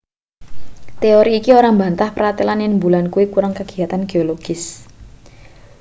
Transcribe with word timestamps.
teori 1.01 1.31
iki 1.39 1.51
ora 1.59 1.69
mbantah 1.75 2.09
pratelan 2.17 2.61
yen 2.63 2.73
mbulan 2.77 3.05
kuwi 3.13 3.25
kurang 3.33 3.53
kagiyatan 3.59 4.01
geologis 4.11 4.63